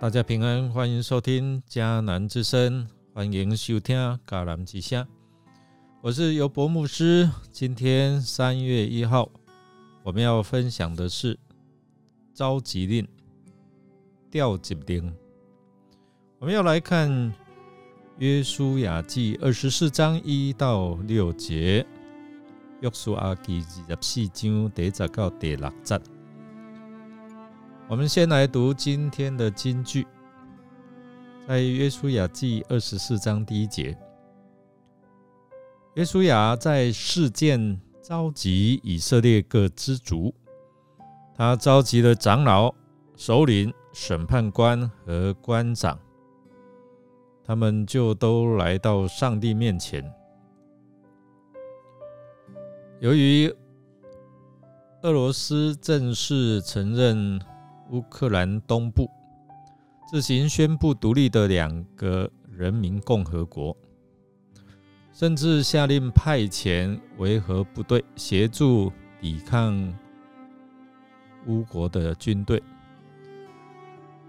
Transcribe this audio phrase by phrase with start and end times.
[0.00, 5.04] 大家平安，欢迎收听迦南之声，欢迎收听迦南之声。
[6.00, 7.28] 我是尤博牧师。
[7.50, 9.28] 今天三月一号，
[10.04, 11.36] 我们要分享的是
[12.32, 13.08] 召集令、
[14.30, 15.12] 调集令。
[16.38, 17.34] 我们要来看
[18.18, 21.84] 约书亚记二十四章一到六节，
[22.82, 26.17] 约书亚记二十四章第一节到第六节。
[27.90, 30.06] 我们先来读今天的金句，
[31.48, 33.96] 在约书亚记二十四章第一节，
[35.94, 40.34] 约书亚在事件召集以色列各支族，
[41.34, 42.74] 他召集了长老、
[43.16, 45.98] 首领、审判官和官长，
[47.42, 50.04] 他们就都来到上帝面前。
[53.00, 53.50] 由于
[55.04, 57.40] 俄罗斯正式承认。
[57.90, 59.08] 乌克兰东部
[60.10, 63.76] 自行宣布独立的两个人民共和国，
[65.12, 69.94] 甚至下令派遣维和部队协助抵抗
[71.46, 72.62] 乌国的军队。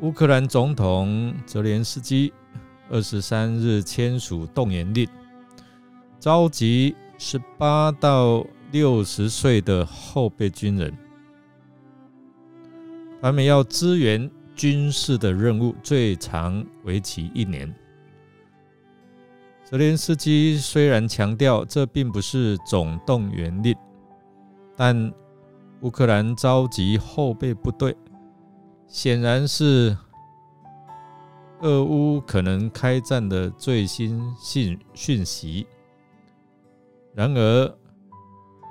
[0.00, 2.32] 乌克兰总统泽连斯基
[2.88, 5.08] 二十三日签署动员令，
[6.18, 10.96] 召集十八到六十岁的后备军人。
[13.22, 17.72] 他们要支援军事的任务，最长为期一年。
[19.64, 23.76] 泽连斯基虽然强调这并不是总动员令，
[24.74, 25.12] 但
[25.82, 27.94] 乌克兰召集后备部队，
[28.86, 29.96] 显然是
[31.60, 35.66] 俄乌可能开战的最新信讯息。
[37.14, 37.76] 然而，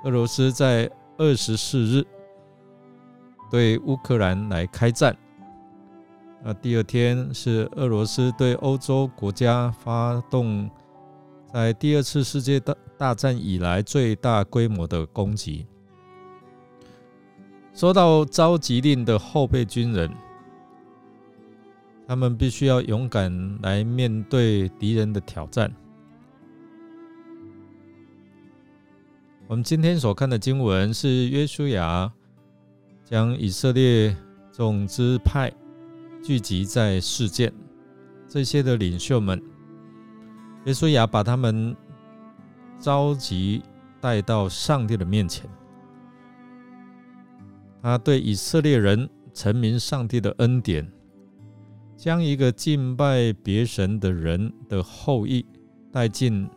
[0.04, 2.04] 俄罗斯在二十四日。
[3.50, 5.16] 对乌克兰来开战，
[6.44, 10.70] 那第二天是俄罗斯对欧洲国家发动
[11.52, 15.66] 在第二次世界大大战以来最大规模的攻击。
[17.74, 20.10] 收到召集令的后备军人，
[22.06, 25.74] 他们必须要勇敢来面对敌人的挑战。
[29.48, 32.12] 我们今天所看的经文是约书亚。
[33.10, 34.16] 将以色列
[34.52, 35.52] 众支派
[36.22, 37.52] 聚集在事件，
[38.28, 39.42] 这些的领袖们，
[40.66, 41.74] 耶稣亚把他们
[42.78, 43.62] 召集
[44.00, 45.50] 带到上帝的面前。
[47.82, 50.88] 他对以色列人陈明上帝的恩典，
[51.96, 55.44] 将一个敬拜别神的人的后裔
[55.90, 56.48] 带进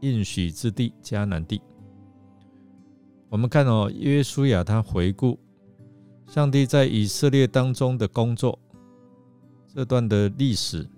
[0.00, 1.58] 应许之地迦南地。
[3.30, 5.38] 我们看哦，约书亚他回顾
[6.26, 8.58] 上帝在以色列当中的工作，
[9.74, 10.88] 这段的历史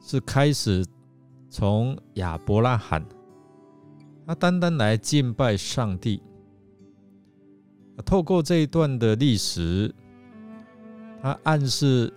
[0.00, 0.84] 是开始
[1.48, 3.04] 从亚伯拉罕，
[4.26, 6.22] 他单单来敬拜上帝。
[8.04, 9.94] 透过这一段的历史，
[11.22, 12.12] 他暗示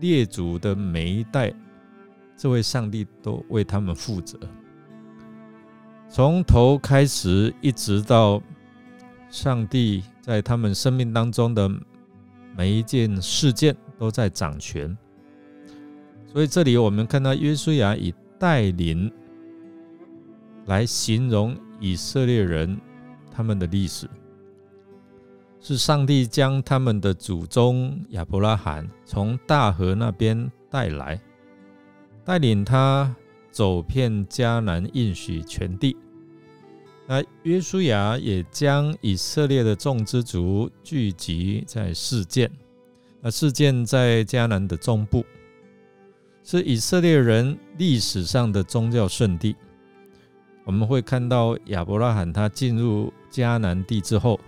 [0.00, 1.54] 列祖的每一代，
[2.36, 4.38] 这位上帝都为他们负责。
[6.14, 8.42] 从头开始，一直到
[9.30, 11.66] 上帝在他们生命当中的
[12.54, 14.94] 每一件事件都在掌权，
[16.30, 19.10] 所以这里我们看到约书亚以带领
[20.66, 22.78] 来形容以色列人
[23.30, 24.06] 他们的历史，
[25.62, 31.18] 是上帝将他们的祖宗亚伯拉罕从大河那边带来，
[32.22, 33.16] 带领他。
[33.52, 35.94] 走遍迦南应许全地，
[37.06, 42.50] 那约书亚也将以色列的众之族聚集在事件。
[43.20, 45.24] 那事件在迦南的中部，
[46.42, 49.54] 是以色列人历史上的宗教圣地。
[50.64, 54.40] 我们会看到亚伯拉罕他进入迦南地之后，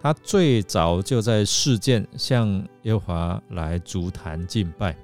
[0.00, 2.48] 他最早就在事件向
[2.82, 4.96] 耶和华来足坛敬拜。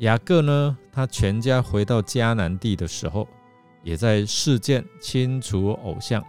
[0.00, 0.76] 雅各呢？
[0.90, 3.28] 他全家回到迦南地的时候，
[3.82, 6.24] 也在事件清除偶像。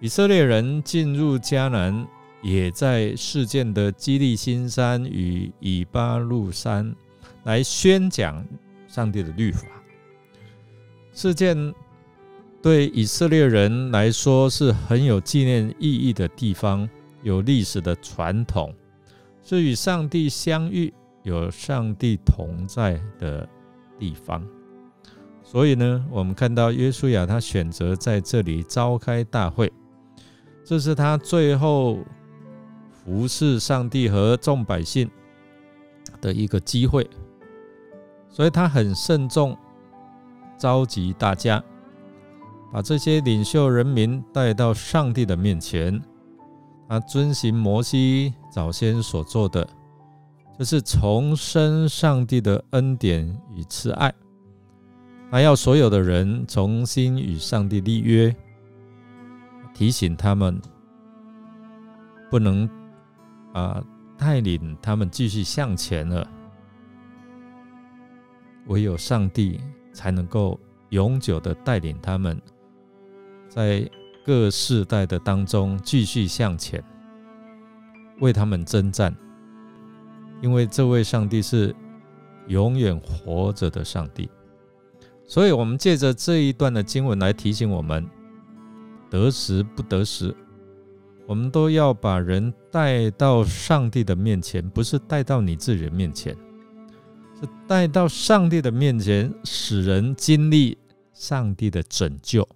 [0.00, 2.06] 以色列人进入迦南，
[2.42, 6.94] 也在事件的基利新山与以巴路山
[7.42, 8.42] 来宣讲
[8.88, 9.66] 上帝的律法。
[11.12, 11.74] 事件
[12.62, 16.88] 对以色列人来说是很有纪念意义的地方，
[17.22, 18.74] 有历史的传统，
[19.42, 20.90] 是与上帝相遇。
[21.24, 23.48] 有上帝同在的
[23.98, 24.46] 地方，
[25.42, 29.72] 所以呢，我们看到约书亚他选择在这里召开大会，
[30.62, 31.98] 这是他最后
[32.92, 35.10] 服侍上帝和众百姓
[36.20, 37.08] 的一个机会，
[38.28, 39.56] 所以他很慎重，
[40.58, 41.64] 召集大家，
[42.70, 46.00] 把这些领袖人民带到上帝的面前。
[46.86, 49.66] 他遵行摩西早先所做的，
[50.58, 54.12] 就是重申上帝的恩典与慈爱。
[55.30, 58.34] 他要所有的人重新与上帝立约，
[59.74, 60.60] 提醒他们
[62.30, 62.68] 不能
[63.52, 63.84] 啊
[64.16, 66.26] 带领他们继续向前了。
[68.66, 69.60] 唯有上帝
[69.92, 70.58] 才能够
[70.90, 72.40] 永久的带领他们，
[73.48, 73.88] 在。
[74.26, 76.82] 各世代的当中继续向前，
[78.20, 79.14] 为他们征战，
[80.40, 81.74] 因为这位上帝是
[82.48, 84.28] 永远活着的上帝。
[85.26, 88.06] 所以，我们借着这一段的经文来提醒我们：
[89.08, 90.34] 得时不得时，
[91.26, 96.36] 我们都要把人带到上帝的面前，不是带到你自己的面前，
[97.40, 100.76] 是带到上帝的面前，使人经历
[101.12, 102.46] 上帝的拯救，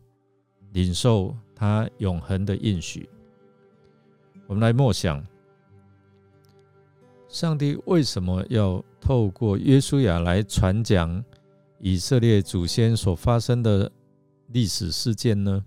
[0.72, 1.36] 领受。
[1.60, 3.08] 他永恒的应许，
[4.46, 5.20] 我们来默想：
[7.28, 11.22] 上帝为什么要透过约书亚来传讲
[11.78, 13.92] 以色列祖先所发生的
[14.46, 15.62] 历史事件呢？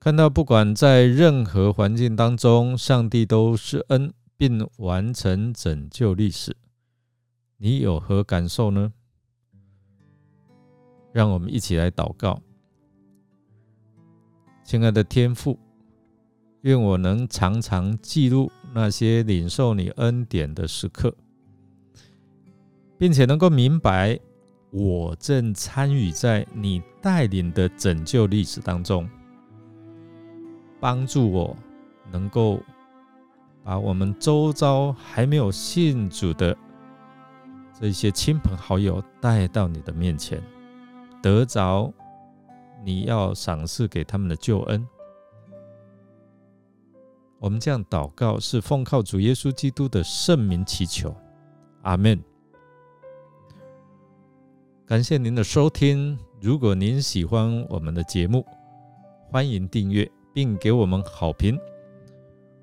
[0.00, 6.56] 看到不管在任何环境当中，上帝都是恩，并完成拯救历史，
[7.58, 8.92] 你有何感受呢？
[11.12, 12.40] 让我们一起来祷告。
[14.64, 15.58] 亲爱的天父，
[16.62, 21.14] 愿我能常常记录那些领受你恩典的时刻，
[22.98, 24.18] 并且能够明白
[24.72, 29.08] 我正参与在你带领的拯救历史当中，
[30.80, 31.56] 帮助我
[32.10, 32.60] 能够
[33.62, 36.56] 把我们周遭还没有信主的
[37.80, 40.42] 这些亲朋好友带到你的面前，
[41.22, 41.92] 得着。
[42.86, 44.86] 你要赏赐给他们的救恩，
[47.44, 51.14] 我们这样祷告是奉靠主耶稣基督的圣名祈求，
[51.82, 52.18] 阿门。
[54.86, 58.46] 感谢您的收听，如果您喜欢我们的节目，
[59.30, 61.54] 欢迎订阅并给我们好评。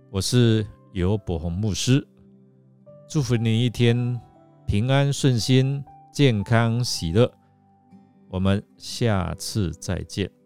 [0.10, 2.04] 我是尤伯宏牧师，
[3.08, 4.20] 祝福您一天
[4.66, 7.32] 平安顺心、健康喜乐。
[8.30, 10.41] 我们下次再见。